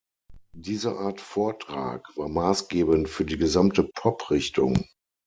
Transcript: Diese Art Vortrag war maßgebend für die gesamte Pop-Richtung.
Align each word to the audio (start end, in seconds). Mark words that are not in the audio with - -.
Diese 0.57 0.97
Art 0.97 1.21
Vortrag 1.21 2.07
war 2.17 2.27
maßgebend 2.27 3.07
für 3.07 3.23
die 3.23 3.37
gesamte 3.37 3.83
Pop-Richtung. 3.83 4.87